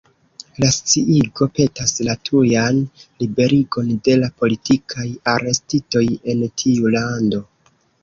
La 0.61 0.69
sciigo 0.77 1.47
petas 1.59 1.93
la 2.07 2.15
tujan 2.31 2.81
liberigon 3.25 3.93
de 4.09 4.19
la 4.25 4.33
«politikaj 4.43 5.09
arestitoj» 5.37 6.07
en 6.35 6.47
tiu 6.67 6.99
lando. 7.01 7.49